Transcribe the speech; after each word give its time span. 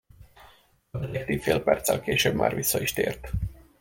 A 0.91 0.97
detektív 0.97 1.41
fél 1.41 1.63
perccel 1.63 2.01
később 2.01 2.35
már 2.35 2.55
vissza 2.55 2.81
is 2.81 2.93
tért. 2.93 3.31